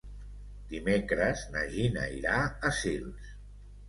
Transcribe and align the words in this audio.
Dimecres 0.69 1.43
na 1.55 1.61
Gina 1.73 2.05
irà 2.21 2.39
a 2.47 2.73
Sils. 2.79 3.29